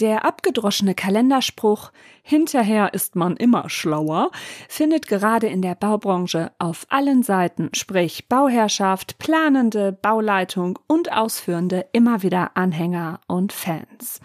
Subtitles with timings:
[0.00, 1.92] Der abgedroschene Kalenderspruch
[2.30, 4.30] Hinterher ist man immer schlauer
[4.68, 12.22] findet gerade in der Baubranche auf allen Seiten, sprich Bauherrschaft, Planende, Bauleitung und Ausführende immer
[12.22, 14.20] wieder Anhänger und Fans.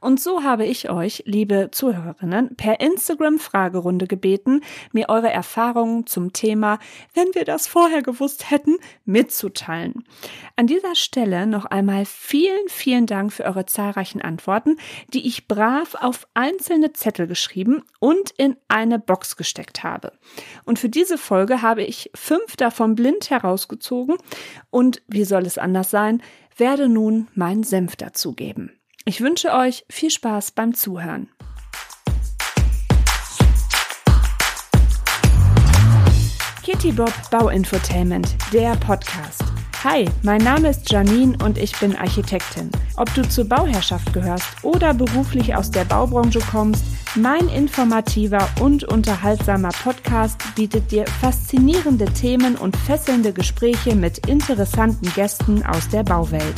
[0.00, 4.60] Und so habe ich euch, liebe Zuhörerinnen, per Instagram-Fragerunde gebeten,
[4.92, 6.78] mir eure Erfahrungen zum Thema,
[7.14, 10.04] wenn wir das vorher gewusst hätten, mitzuteilen.
[10.54, 14.76] An dieser Stelle noch einmal vielen, vielen Dank für eure zahlreichen Antworten,
[15.12, 20.12] die ich brav auf einzelne Zettel geschrieben und in eine Box gesteckt habe.
[20.64, 24.16] Und für diese Folge habe ich fünf davon blind herausgezogen
[24.70, 26.22] und, wie soll es anders sein,
[26.56, 28.72] werde nun meinen Senf dazugeben.
[29.04, 31.30] Ich wünsche euch viel Spaß beim Zuhören.
[36.62, 39.57] Kitty Bob Bauinfotainment, der Podcast.
[39.84, 42.68] Hi, mein Name ist Janine und ich bin Architektin.
[42.96, 49.68] Ob du zur Bauherrschaft gehörst oder beruflich aus der Baubranche kommst, mein informativer und unterhaltsamer
[49.68, 56.56] Podcast bietet dir faszinierende Themen und fesselnde Gespräche mit interessanten Gästen aus der Bauwelt.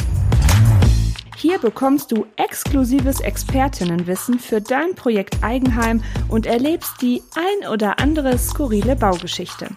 [1.37, 8.39] Hier bekommst du exklusives Expertinnenwissen für dein Projekt Eigenheim und erlebst die ein oder andere
[8.39, 9.69] skurrile Baugeschichte.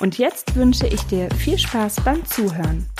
[0.00, 2.91] Und jetzt wünsche ich dir viel Spaß beim Zuhören.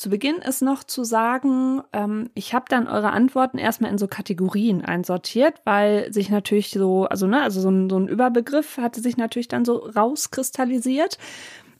[0.00, 4.08] Zu Beginn ist noch zu sagen, ähm, ich habe dann eure Antworten erstmal in so
[4.08, 9.02] Kategorien einsortiert, weil sich natürlich so, also ne, also so ein, so ein Überbegriff hatte
[9.02, 11.18] sich natürlich dann so rauskristallisiert.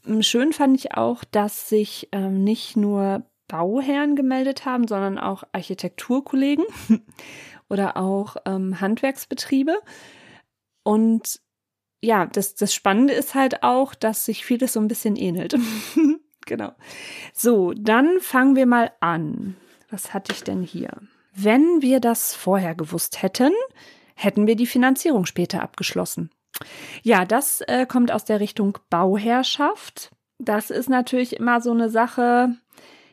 [0.06, 5.44] Ähm, schön fand ich auch, dass sich ähm, nicht nur Bauherren gemeldet haben, sondern auch
[5.52, 6.66] Architekturkollegen
[7.70, 9.78] oder auch ähm, Handwerksbetriebe.
[10.82, 11.40] Und
[12.02, 15.54] ja, das, das Spannende ist halt auch, dass sich vieles so ein bisschen ähnelt.
[16.46, 16.72] genau.
[17.32, 19.56] So, dann fangen wir mal an.
[19.90, 20.90] Was hatte ich denn hier?
[21.34, 23.52] Wenn wir das vorher gewusst hätten,
[24.14, 26.30] hätten wir die Finanzierung später abgeschlossen.
[27.02, 30.10] Ja, das äh, kommt aus der Richtung Bauherrschaft.
[30.38, 32.56] Das ist natürlich immer so eine Sache,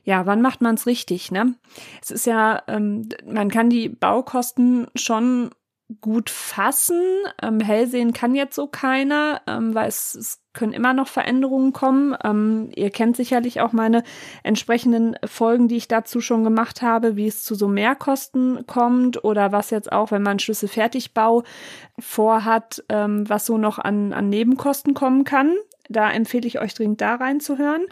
[0.04, 1.56] ja, wann macht man es richtig, ne?
[2.02, 5.52] Es ist ja, ähm, man kann die Baukosten schon
[6.02, 7.02] gut fassen.
[7.42, 11.72] Ähm, hell sehen kann jetzt so keiner, ähm, weil es, es können immer noch Veränderungen
[11.72, 12.18] kommen.
[12.24, 14.04] Ähm, ihr kennt sicherlich auch meine
[14.44, 19.52] entsprechenden Folgen, die ich dazu schon gemacht habe, wie es zu so Mehrkosten kommt oder
[19.52, 21.44] was jetzt auch, wenn man Schlüsselfertigbau
[22.00, 25.56] vorhat, ähm, was so noch an, an Nebenkosten kommen kann.
[25.90, 27.86] Da empfehle ich euch dringend da reinzuhören.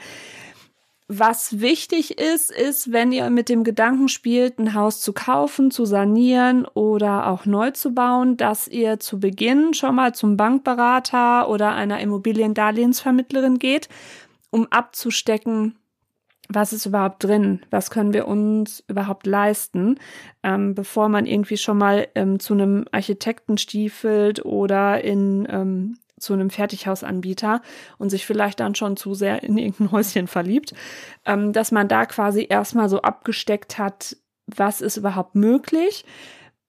[1.07, 5.85] Was wichtig ist, ist, wenn ihr mit dem Gedanken spielt, ein Haus zu kaufen, zu
[5.85, 11.75] sanieren oder auch neu zu bauen, dass ihr zu Beginn schon mal zum Bankberater oder
[11.75, 13.87] einer Immobiliendarlehensvermittlerin geht,
[14.49, 15.77] um abzustecken,
[16.49, 19.99] was ist überhaupt drin, was können wir uns überhaupt leisten,
[20.41, 26.33] ähm, bevor man irgendwie schon mal ähm, zu einem Architekten stiefelt oder in ähm, zu
[26.33, 27.61] einem Fertighausanbieter
[27.97, 30.73] und sich vielleicht dann schon zu sehr in irgendein Häuschen verliebt,
[31.25, 34.17] ähm, dass man da quasi erstmal so abgesteckt hat,
[34.47, 36.05] was ist überhaupt möglich,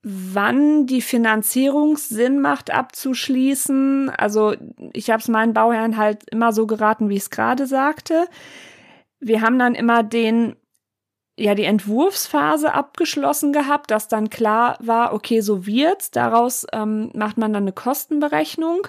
[0.03, 4.11] wann die Finanzierung Sinn macht abzuschließen.
[4.11, 4.55] Also
[4.93, 8.27] ich habe es meinen Bauherren halt immer so geraten, wie ich es gerade sagte.
[9.19, 10.57] Wir haben dann immer den
[11.39, 16.11] ja die Entwurfsphase abgeschlossen gehabt, dass dann klar war, okay, so wird's.
[16.11, 18.89] Daraus ähm, macht man dann eine Kostenberechnung.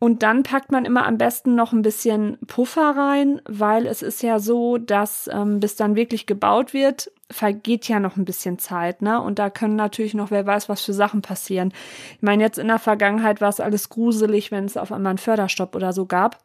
[0.00, 4.22] Und dann packt man immer am besten noch ein bisschen Puffer rein, weil es ist
[4.22, 9.00] ja so, dass ähm, bis dann wirklich gebaut wird, vergeht ja noch ein bisschen Zeit,
[9.00, 9.20] ne?
[9.20, 11.72] Und da können natürlich noch, wer weiß, was für Sachen passieren.
[12.16, 15.18] Ich meine, jetzt in der Vergangenheit war es alles gruselig, wenn es auf einmal einen
[15.18, 16.38] Förderstopp oder so gab.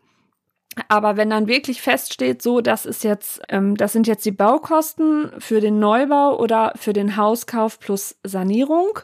[0.87, 5.31] Aber wenn dann wirklich feststeht, so, das ist jetzt, ähm, das sind jetzt die Baukosten
[5.39, 8.99] für den Neubau oder für den Hauskauf plus Sanierung,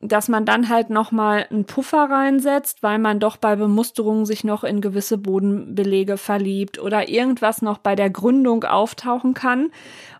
[0.00, 4.64] dass man dann halt nochmal einen Puffer reinsetzt, weil man doch bei Bemusterungen sich noch
[4.64, 9.70] in gewisse Bodenbelege verliebt oder irgendwas noch bei der Gründung auftauchen kann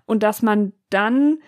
[0.04, 1.38] und dass man dann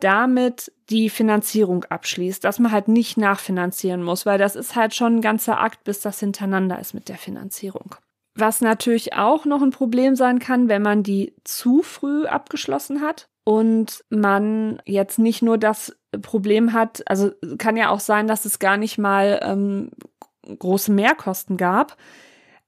[0.00, 5.16] damit die Finanzierung abschließt, dass man halt nicht nachfinanzieren muss, weil das ist halt schon
[5.16, 7.94] ein ganzer Akt, bis das hintereinander ist mit der Finanzierung.
[8.34, 13.28] Was natürlich auch noch ein Problem sein kann, wenn man die zu früh abgeschlossen hat
[13.44, 18.58] und man jetzt nicht nur das Problem hat, also kann ja auch sein, dass es
[18.58, 19.90] gar nicht mal ähm,
[20.58, 21.96] große Mehrkosten gab,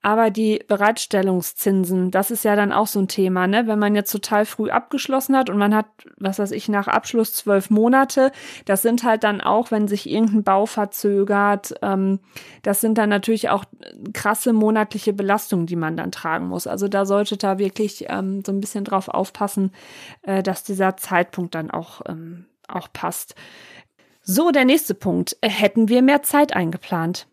[0.07, 3.67] Aber die Bereitstellungszinsen, das ist ja dann auch so ein Thema, ne?
[3.67, 5.87] Wenn man jetzt total früh abgeschlossen hat und man hat,
[6.19, 8.31] was weiß ich, nach Abschluss zwölf Monate,
[8.67, 12.21] das sind halt dann auch, wenn sich irgendein Bau verzögert, ähm,
[12.61, 13.65] das sind dann natürlich auch
[14.13, 16.67] krasse monatliche Belastungen, die man dann tragen muss.
[16.67, 19.73] Also da sollte da wirklich ähm, so ein bisschen drauf aufpassen,
[20.21, 23.35] äh, dass dieser Zeitpunkt dann auch, ähm, auch passt.
[24.23, 25.37] So, der nächste Punkt.
[25.43, 27.27] Hätten wir mehr Zeit eingeplant?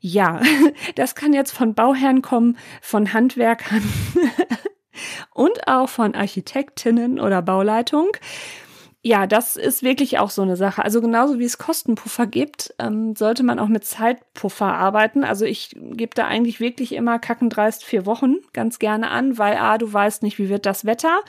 [0.00, 0.40] Ja,
[0.94, 3.82] das kann jetzt von Bauherren kommen, von Handwerkern
[5.34, 8.08] und auch von Architektinnen oder Bauleitung.
[9.00, 10.84] Ja, das ist wirklich auch so eine Sache.
[10.84, 15.22] Also genauso wie es Kostenpuffer gibt, ähm, sollte man auch mit Zeitpuffer arbeiten.
[15.24, 19.78] Also ich gebe da eigentlich wirklich immer kackendreist vier Wochen ganz gerne an, weil A,
[19.78, 21.20] du weißt nicht, wie wird das Wetter.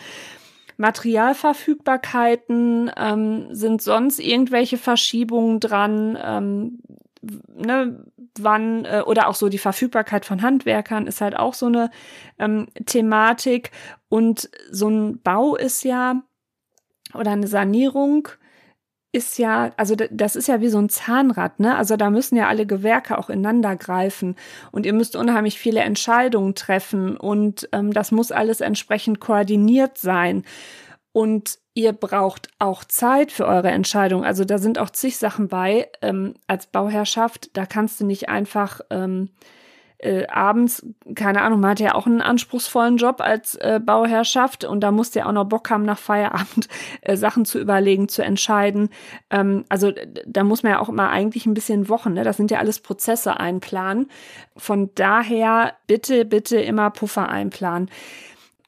[0.80, 6.80] Materialverfügbarkeiten, ähm, sind sonst irgendwelche Verschiebungen dran, ähm,
[7.54, 8.06] ne,
[8.40, 11.92] wann äh, oder auch so die Verfügbarkeit von Handwerkern ist halt auch so eine
[12.40, 13.72] ähm, Thematik.
[14.08, 16.24] Und so ein Bau ist ja
[17.14, 18.30] oder eine Sanierung
[19.12, 21.76] ist ja, also das ist ja wie so ein Zahnrad, ne?
[21.76, 24.36] Also da müssen ja alle Gewerke auch ineinander greifen
[24.72, 30.44] und ihr müsst unheimlich viele Entscheidungen treffen und ähm, das muss alles entsprechend koordiniert sein.
[31.12, 34.24] Und ihr braucht auch Zeit für eure Entscheidung.
[34.24, 37.50] Also da sind auch zig Sachen bei ähm, als Bauherrschaft.
[37.58, 39.30] Da kannst du nicht einfach ähm,
[40.00, 40.86] äh, abends,
[41.16, 45.14] keine Ahnung, man hat ja auch einen anspruchsvollen Job als äh, Bauherrschaft und da musst
[45.14, 46.68] du ja auch noch Bock haben, nach Feierabend
[47.02, 48.90] äh, Sachen zu überlegen, zu entscheiden.
[49.30, 49.92] Ähm, also
[50.26, 52.24] da muss man ja auch immer eigentlich ein bisschen Wochen, ne?
[52.24, 54.10] das sind ja alles Prozesse einplanen.
[54.56, 57.90] Von daher bitte, bitte immer Puffer einplanen.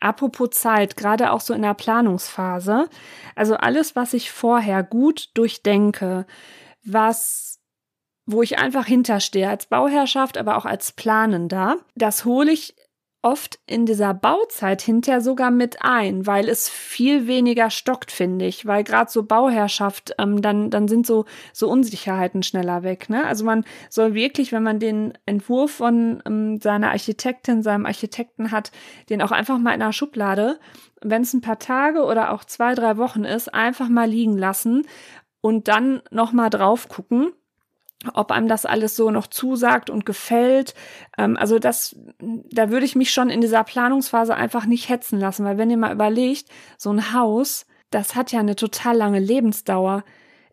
[0.02, 2.90] Apropos Zeit, gerade auch so in der Planungsphase.
[3.36, 6.26] Also alles, was ich vorher gut durchdenke,
[6.84, 7.51] was,
[8.32, 12.76] wo ich einfach hinterstehe als Bauherrschaft, aber auch als Planender, das hole ich
[13.24, 18.66] oft in dieser Bauzeit hinterher sogar mit ein, weil es viel weniger stockt, finde ich,
[18.66, 23.10] weil gerade so Bauherrschaft, ähm, dann, dann sind so, so Unsicherheiten schneller weg.
[23.10, 23.24] Ne?
[23.26, 28.72] Also man soll wirklich, wenn man den Entwurf von ähm, seiner Architektin, seinem Architekten hat,
[29.10, 30.60] den auch einfach mal in der Schublade,
[31.02, 34.88] wenn es ein paar Tage oder auch zwei, drei Wochen ist, einfach mal liegen lassen
[35.42, 37.34] und dann nochmal drauf gucken
[38.14, 40.74] ob einem das alles so noch zusagt und gefällt.
[41.18, 45.46] Ähm, also das, da würde ich mich schon in dieser Planungsphase einfach nicht hetzen lassen,
[45.46, 50.04] weil wenn ihr mal überlegt, so ein Haus, das hat ja eine total lange Lebensdauer.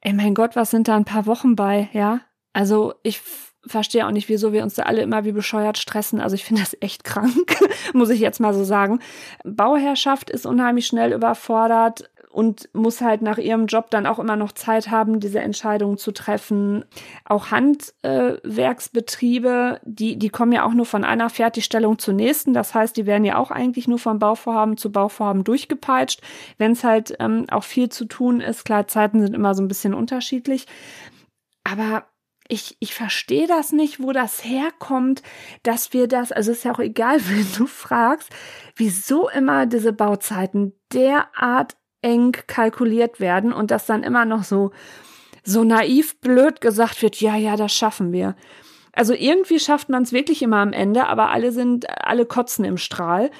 [0.00, 2.20] Ey, mein Gott, was sind da ein paar Wochen bei, ja?
[2.52, 3.20] Also ich
[3.66, 6.20] verstehe auch nicht, wieso wir uns da alle immer wie bescheuert stressen.
[6.20, 7.56] Also ich finde das echt krank,
[7.92, 9.00] muss ich jetzt mal so sagen.
[9.44, 14.52] Bauherrschaft ist unheimlich schnell überfordert und muss halt nach ihrem Job dann auch immer noch
[14.52, 16.84] Zeit haben, diese Entscheidungen zu treffen.
[17.24, 22.52] Auch Handwerksbetriebe, die, die kommen ja auch nur von einer Fertigstellung zur nächsten.
[22.52, 26.22] Das heißt, die werden ja auch eigentlich nur von Bauvorhaben zu Bauvorhaben durchgepeitscht.
[26.58, 29.68] Wenn es halt ähm, auch viel zu tun ist, klar, Zeiten sind immer so ein
[29.68, 30.66] bisschen unterschiedlich.
[31.64, 32.04] Aber
[32.46, 35.24] ich, ich verstehe das nicht, wo das herkommt,
[35.64, 38.30] dass wir das, also ist ja auch egal, wenn du fragst,
[38.76, 41.74] wieso immer diese Bauzeiten derart
[42.08, 44.70] eng kalkuliert werden und das dann immer noch so,
[45.44, 48.34] so naiv blöd gesagt wird, ja, ja, das schaffen wir.
[48.92, 52.78] Also irgendwie schafft man es wirklich immer am Ende, aber alle sind, alle kotzen im
[52.78, 53.30] Strahl.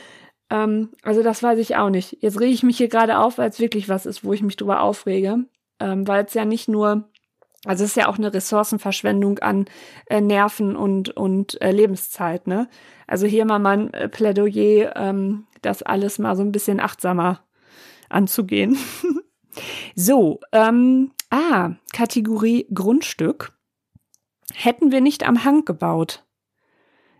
[0.50, 2.18] Ähm, also das weiß ich auch nicht.
[2.20, 4.56] Jetzt rege ich mich hier gerade auf, weil es wirklich was ist, wo ich mich
[4.56, 5.46] drüber aufrege.
[5.80, 7.08] Ähm, weil es ja nicht nur,
[7.64, 9.66] also es ist ja auch eine Ressourcenverschwendung an
[10.06, 12.68] äh, Nerven und, und äh, Lebenszeit, ne?
[13.06, 17.40] Also hier mal mein äh, Plädoyer, ähm, das alles mal so ein bisschen achtsamer
[18.08, 18.78] anzugehen.
[19.94, 23.52] so, ähm, ah, Kategorie Grundstück.
[24.54, 26.24] Hätten wir nicht am Hang gebaut.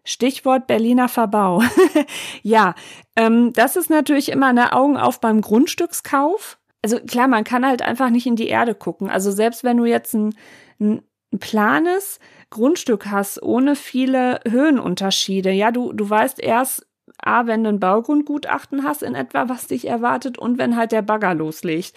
[0.04, 1.62] Stichwort Berliner Verbau.
[2.42, 2.74] ja,
[3.14, 6.58] ähm, das ist natürlich immer eine Augen auf beim Grundstückskauf.
[6.82, 9.10] Also klar, man kann halt einfach nicht in die Erde gucken.
[9.10, 10.34] Also selbst wenn du jetzt ein,
[10.80, 11.02] ein
[11.38, 16.86] planes Grundstück hast, ohne viele Höhenunterschiede, ja, du, du weißt erst,
[17.28, 21.02] A, wenn du ein Baugrundgutachten hast in etwa, was dich erwartet und wenn halt der
[21.02, 21.94] Bagger loslegt.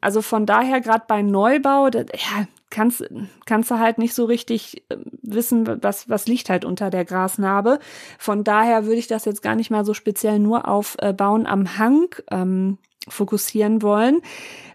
[0.00, 3.04] Also von daher gerade bei Neubau, das, ja, kannst,
[3.46, 7.78] kannst du halt nicht so richtig äh, wissen, was, was liegt halt unter der Grasnarbe.
[8.18, 11.46] Von daher würde ich das jetzt gar nicht mal so speziell nur auf äh, Bauen
[11.46, 12.78] am Hang ähm,
[13.08, 14.22] fokussieren wollen.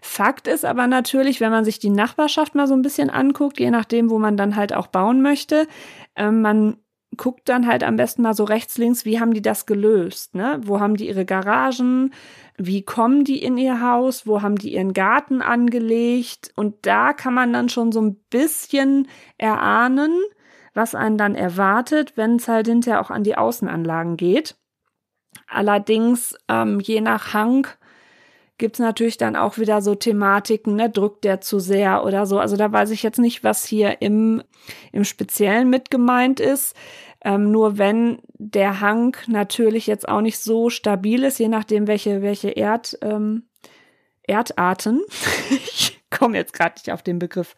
[0.00, 3.70] Fakt ist aber natürlich, wenn man sich die Nachbarschaft mal so ein bisschen anguckt, je
[3.70, 5.66] nachdem, wo man dann halt auch bauen möchte,
[6.14, 6.78] äh, man
[7.18, 10.58] guckt dann halt am besten mal so rechts, links, wie haben die das gelöst, ne?
[10.62, 12.14] Wo haben die ihre Garagen?
[12.56, 14.26] Wie kommen die in ihr Haus?
[14.26, 16.52] Wo haben die ihren Garten angelegt?
[16.56, 20.12] Und da kann man dann schon so ein bisschen erahnen,
[20.72, 24.56] was einen dann erwartet, wenn es halt hinterher auch an die Außenanlagen geht.
[25.46, 27.66] Allerdings, ähm, je nach Hang
[28.58, 32.40] gibt's natürlich dann auch wieder so Thematiken, ne, drückt der zu sehr oder so.
[32.40, 34.42] Also da weiß ich jetzt nicht, was hier im,
[34.92, 36.76] im Speziellen mit gemeint ist.
[37.24, 42.22] Ähm, nur wenn der Hang natürlich jetzt auch nicht so stabil ist, je nachdem, welche,
[42.22, 43.44] welche Erd, ähm,
[44.22, 45.02] Erdarten,
[45.50, 47.56] ich komme jetzt gerade nicht auf den Begriff,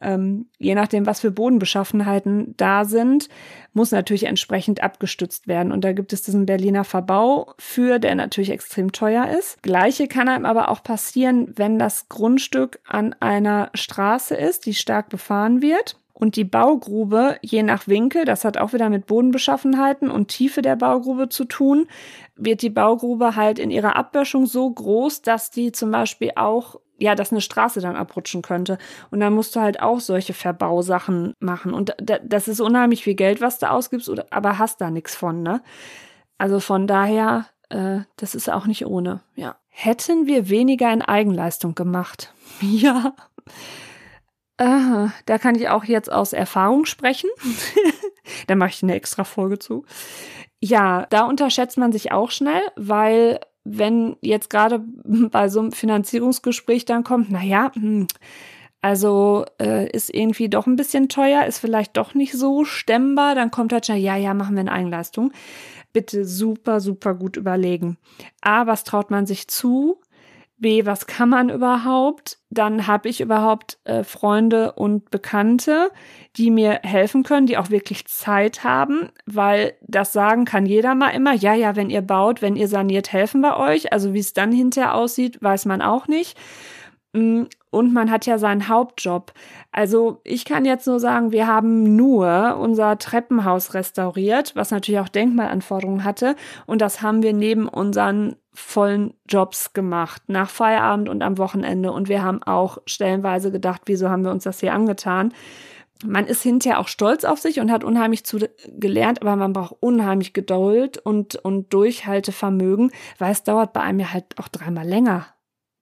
[0.00, 3.28] ähm, je nachdem, was für Bodenbeschaffenheiten da sind,
[3.72, 5.72] muss natürlich entsprechend abgestützt werden.
[5.72, 9.62] Und da gibt es diesen Berliner Verbau für, der natürlich extrem teuer ist.
[9.62, 15.08] Gleiche kann einem aber auch passieren, wenn das Grundstück an einer Straße ist, die stark
[15.08, 15.98] befahren wird.
[16.18, 20.74] Und die Baugrube, je nach Winkel, das hat auch wieder mit Bodenbeschaffenheiten und Tiefe der
[20.74, 21.86] Baugrube zu tun,
[22.34, 27.14] wird die Baugrube halt in ihrer Abböschung so groß, dass die zum Beispiel auch ja,
[27.14, 28.76] dass eine Straße dann abrutschen könnte.
[29.12, 31.72] Und dann musst du halt auch solche Verbausachen machen.
[31.72, 35.62] Und das ist unheimlich viel Geld, was du ausgibst, aber hast da nichts von, ne?
[36.38, 39.54] Also von daher, äh, das ist auch nicht ohne, ja.
[39.68, 42.34] Hätten wir weniger in Eigenleistung gemacht?
[42.60, 43.14] Ja.
[44.58, 47.30] Äh, da kann ich auch jetzt aus Erfahrung sprechen.
[48.46, 49.84] da mache ich eine extra Folge zu.
[50.60, 56.84] Ja, da unterschätzt man sich auch schnell, weil wenn jetzt gerade bei so einem Finanzierungsgespräch
[56.84, 58.08] dann kommt, na ja, hm,
[58.80, 63.50] also äh, ist irgendwie doch ein bisschen teuer, ist vielleicht doch nicht so stemmbar, dann
[63.50, 65.32] kommt halt schon, ja, ja, machen wir eine Eigenleistung.
[65.92, 67.96] Bitte super, super gut überlegen.
[68.40, 70.00] A, was traut man sich zu?
[70.58, 72.38] B, was kann man überhaupt?
[72.50, 75.90] Dann habe ich überhaupt äh, Freunde und Bekannte,
[76.36, 81.10] die mir helfen können, die auch wirklich Zeit haben, weil das sagen kann jeder mal
[81.10, 83.92] immer, ja, ja, wenn ihr baut, wenn ihr saniert, helfen wir euch.
[83.92, 86.36] Also wie es dann hinterher aussieht, weiß man auch nicht.
[87.12, 89.32] Mm, und man hat ja seinen Hauptjob.
[89.72, 95.08] Also ich kann jetzt nur sagen, wir haben nur unser Treppenhaus restauriert, was natürlich auch
[95.08, 96.34] Denkmalanforderungen hatte.
[96.66, 101.92] Und das haben wir neben unseren vollen Jobs gemacht, nach Feierabend und am Wochenende.
[101.92, 105.32] Und wir haben auch stellenweise gedacht, wieso haben wir uns das hier angetan?
[106.04, 109.76] Man ist hinterher auch stolz auf sich und hat unheimlich zu gelernt, aber man braucht
[109.80, 115.26] unheimlich Geduld und, und Durchhaltevermögen, weil es dauert bei einem ja halt auch dreimal länger.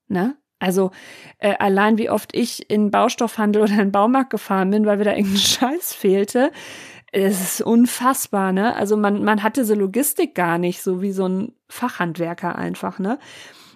[0.09, 0.37] Ne?
[0.59, 0.91] Also
[1.39, 5.37] äh, allein wie oft ich in Baustoffhandel oder in Baumarkt gefahren bin, weil da irgendein
[5.39, 6.51] Scheiß fehlte,
[7.13, 8.75] es ist unfassbar, ne?
[8.75, 13.19] Also man, man hat diese Logistik gar nicht, so wie so ein Fachhandwerker einfach, ne?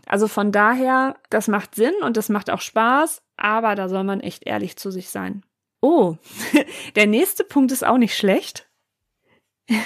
[0.07, 4.21] Also von daher, das macht Sinn und das macht auch Spaß, aber da soll man
[4.21, 5.45] echt ehrlich zu sich sein.
[5.81, 6.17] Oh,
[6.97, 8.69] der nächste Punkt ist auch nicht schlecht.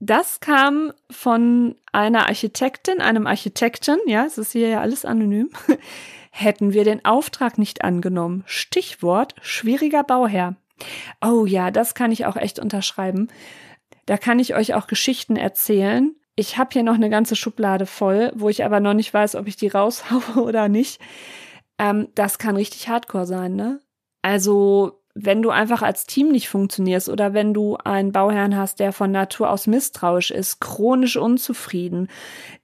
[0.00, 5.50] Das kam von einer Architektin, einem Architekten, ja, es ist hier ja alles anonym.
[6.30, 8.44] Hätten wir den Auftrag nicht angenommen.
[8.46, 10.54] Stichwort schwieriger Bauherr.
[11.20, 13.28] Oh ja, das kann ich auch echt unterschreiben.
[14.06, 16.14] Da kann ich euch auch Geschichten erzählen.
[16.34, 19.46] Ich habe hier noch eine ganze Schublade voll, wo ich aber noch nicht weiß, ob
[19.48, 21.00] ich die raushaue oder nicht.
[21.78, 23.80] Ähm, das kann richtig hardcore sein, ne?
[24.22, 28.92] Also, wenn du einfach als Team nicht funktionierst oder wenn du einen Bauherrn hast, der
[28.92, 32.08] von Natur aus misstrauisch ist, chronisch unzufrieden,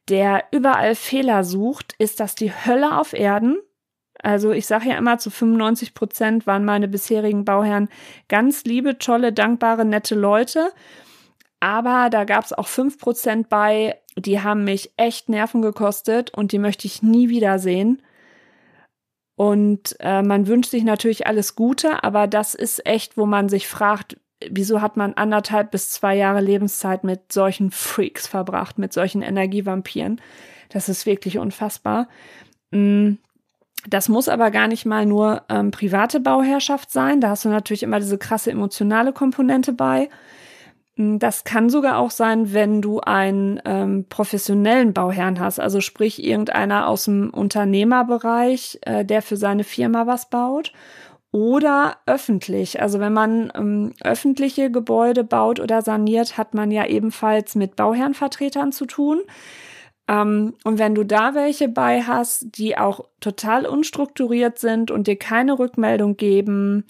[0.09, 3.59] der überall Fehler sucht, ist das die Hölle auf Erden.
[4.25, 7.91] Also ich sage ja immer, zu 95 Prozent waren meine bisherigen Bauherren
[8.29, 10.73] ganz liebe, tolle, dankbare, nette Leute.
[11.61, 16.53] Aber da gab es auch fünf Prozent bei, die haben mich echt Nerven gekostet und
[16.53, 18.03] die möchte ich nie wiedersehen.
[19.37, 23.69] Und äh, man wünscht sich natürlich alles Gute, aber das ist echt, wo man sich
[23.69, 24.17] fragt,
[24.49, 30.19] wieso hat man anderthalb bis zwei Jahre Lebenszeit mit solchen Freaks verbracht, mit solchen Energievampiren?
[30.71, 32.09] Das ist wirklich unfassbar.
[32.71, 33.17] Mm.
[33.87, 37.21] Das muss aber gar nicht mal nur ähm, private Bauherrschaft sein.
[37.21, 40.09] Da hast du natürlich immer diese krasse emotionale Komponente bei.
[40.97, 46.23] Mm, das kann sogar auch sein, wenn du einen ähm, professionellen Bauherrn hast, also sprich
[46.25, 50.73] irgendeiner aus dem Unternehmerbereich, äh, der für seine Firma was baut.
[51.31, 52.81] Oder öffentlich.
[52.81, 58.71] Also wenn man ähm, öffentliche Gebäude baut oder saniert, hat man ja ebenfalls mit Bauherrenvertretern
[58.71, 59.21] zu tun.
[60.09, 65.17] Ähm, und wenn du da welche bei hast, die auch total unstrukturiert sind und dir
[65.17, 66.85] keine Rückmeldung geben,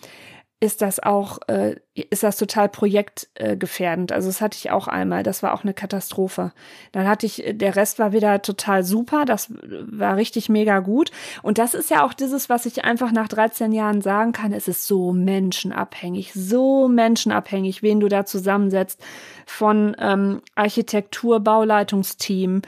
[0.65, 4.11] ist das auch, äh, ist das total projektgefährdend.
[4.11, 5.23] Äh, also das hatte ich auch einmal.
[5.23, 6.53] Das war auch eine Katastrophe.
[6.93, 9.27] Dann hatte ich, der Rest war wieder total super.
[9.27, 11.11] Das war richtig mega gut.
[11.43, 14.53] Und das ist ja auch dieses, was ich einfach nach 13 Jahren sagen kann.
[14.53, 19.01] Es ist so menschenabhängig, so menschenabhängig, wen du da zusammensetzt.
[19.47, 22.63] Von ähm, Architektur, Bauleitungsteam,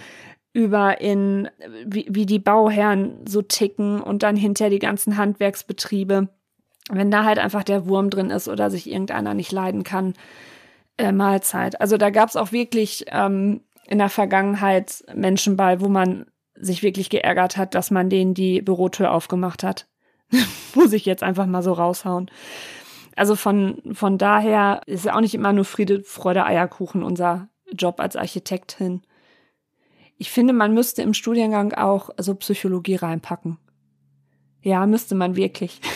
[0.57, 1.51] über in,
[1.85, 6.29] wie, wie die Bauherren so ticken und dann hinter die ganzen Handwerksbetriebe.
[6.91, 10.15] wenn da halt einfach der Wurm drin ist oder sich irgendeiner nicht leiden kann,
[10.97, 11.79] äh, Mahlzeit.
[11.79, 16.83] Also da gab es auch wirklich ähm, in der Vergangenheit Menschen bei, wo man sich
[16.83, 19.87] wirklich geärgert hat, dass man denen die Bürotür aufgemacht hat.
[20.75, 22.31] Muss ich jetzt einfach mal so raushauen.
[23.15, 28.01] Also von, von daher ist ja auch nicht immer nur Friede, Freude, Eierkuchen unser Job
[28.01, 29.03] als Architektin.
[30.19, 33.59] Ich finde, man müsste im Studiengang auch so Psychologie reinpacken.
[34.63, 35.81] Ja, müsste man wirklich.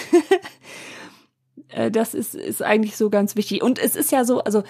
[1.73, 3.63] Äh, das ist, ist eigentlich so ganz wichtig.
[3.63, 4.65] Und es ist ja so, also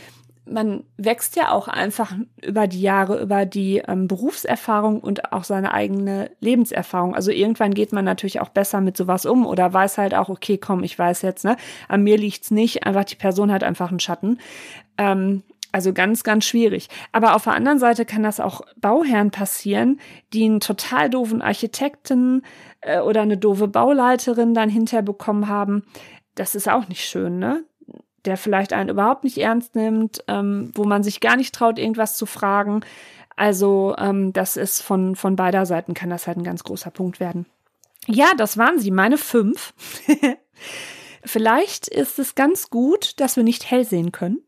[0.50, 5.72] man wächst ja auch einfach über die Jahre, über die ähm, Berufserfahrung und auch seine
[5.72, 7.14] eigene Lebenserfahrung.
[7.14, 10.58] Also irgendwann geht man natürlich auch besser mit sowas um oder weiß halt auch, okay,
[10.58, 11.56] komm, ich weiß jetzt, ne,
[11.88, 14.38] an mir liegt's nicht, einfach die Person hat einfach einen Schatten.
[14.98, 15.42] Ähm,
[15.72, 16.88] also ganz, ganz schwierig.
[17.12, 20.00] Aber auf der anderen Seite kann das auch Bauherren passieren,
[20.32, 22.42] die einen total doofen Architekten
[22.80, 25.84] äh, oder eine doofe Bauleiterin dann hinterbekommen haben.
[26.34, 27.64] Das ist auch nicht schön, ne?
[28.24, 32.16] der vielleicht einen überhaupt nicht ernst nimmt, ähm, wo man sich gar nicht traut, irgendwas
[32.16, 32.82] zu fragen.
[33.36, 37.20] Also ähm, das ist von, von beider Seiten kann das halt ein ganz großer Punkt
[37.20, 37.46] werden.
[38.06, 39.72] Ja, das waren sie, meine fünf.
[41.24, 44.42] vielleicht ist es ganz gut, dass wir nicht hell sehen können.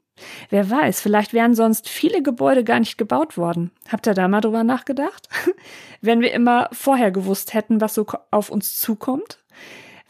[0.50, 3.70] Wer weiß, vielleicht wären sonst viele Gebäude gar nicht gebaut worden.
[3.88, 5.28] Habt ihr da mal drüber nachgedacht?
[6.00, 9.38] Wenn wir immer vorher gewusst hätten, was so auf uns zukommt?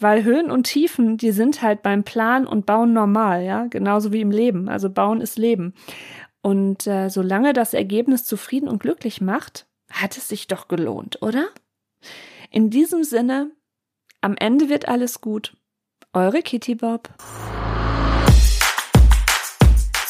[0.00, 4.20] Weil Höhen und Tiefen, die sind halt beim Plan und Bauen normal, ja, genauso wie
[4.20, 4.68] im Leben.
[4.68, 5.74] Also Bauen ist Leben.
[6.40, 11.48] Und äh, solange das Ergebnis zufrieden und glücklich macht, hat es sich doch gelohnt, oder?
[12.50, 13.52] In diesem Sinne,
[14.20, 15.56] am Ende wird alles gut.
[16.12, 17.08] Eure Kitty Bob.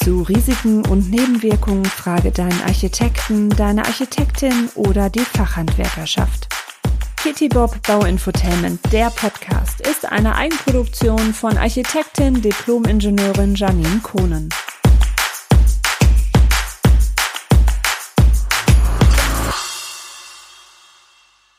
[0.04, 6.49] Zu Risiken und Nebenwirkungen frage deinen Architekten, deine Architektin oder die Fachhandwerkerschaft.
[7.23, 14.49] Kitty Bob Bauinfotainment, der Podcast, ist eine Eigenproduktion von Architektin, Diplom-Ingenieurin Janine Kohnen.